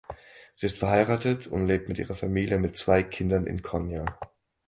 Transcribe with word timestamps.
Sie 0.55 0.65
ist 0.65 0.79
verheiratet 0.79 1.45
und 1.45 1.67
lebt 1.67 1.87
mit 1.87 1.99
ihrer 1.99 2.15
Familie 2.15 2.57
mit 2.57 2.75
zwei 2.75 3.03
Kindern 3.03 3.45
in 3.45 3.61
Konya. 3.61 4.03